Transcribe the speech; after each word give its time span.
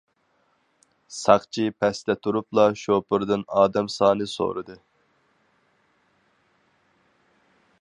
ساقچى 1.17 1.65
پەستە 1.83 2.15
تۇرۇپلا 2.27 2.65
شوپۇردىن 2.83 3.43
ئادەم 3.59 3.91
سانى 3.97 4.27
سورىدى. 4.31 4.79